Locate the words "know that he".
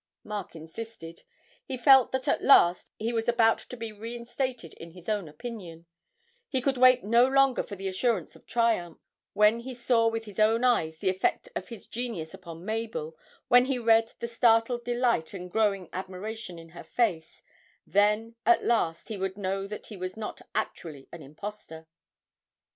19.37-19.97